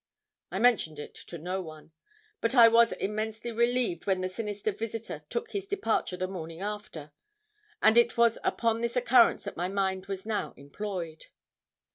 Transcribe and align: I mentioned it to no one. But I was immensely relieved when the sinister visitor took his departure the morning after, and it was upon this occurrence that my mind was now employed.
I 0.49 0.57
mentioned 0.57 0.97
it 0.97 1.13
to 1.13 1.37
no 1.37 1.61
one. 1.61 1.91
But 2.39 2.55
I 2.55 2.67
was 2.67 2.91
immensely 2.93 3.51
relieved 3.51 4.07
when 4.07 4.21
the 4.21 4.29
sinister 4.29 4.71
visitor 4.71 5.21
took 5.29 5.51
his 5.51 5.67
departure 5.67 6.17
the 6.17 6.27
morning 6.27 6.59
after, 6.59 7.11
and 7.83 7.95
it 7.99 8.17
was 8.17 8.39
upon 8.43 8.81
this 8.81 8.95
occurrence 8.95 9.43
that 9.43 9.57
my 9.57 9.67
mind 9.67 10.07
was 10.07 10.25
now 10.25 10.55
employed. 10.57 11.27